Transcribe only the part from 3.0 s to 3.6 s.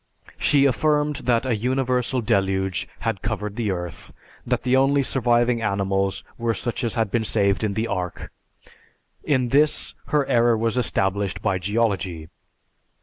had covered